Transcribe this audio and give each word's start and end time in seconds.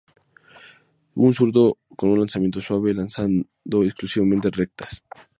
Un 1.13 1.31
zurdo 1.35 1.77
con 1.95 2.09
un 2.09 2.17
lanzamiento 2.21 2.59
suave, 2.59 2.95
lanzando 2.95 3.45
exclusivamente 3.83 4.49
rectas. 4.49 5.03